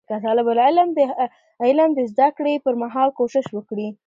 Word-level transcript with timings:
که 0.09 0.15
طالب 0.25 0.47
العلم 0.53 0.89
د 0.97 0.99
علم 1.65 1.89
د 1.95 1.99
زده 2.11 2.27
کړې 2.37 2.53
پر 2.65 2.73
مهال 2.81 3.09
کوشش 3.19 3.45
وکړي 3.51 3.87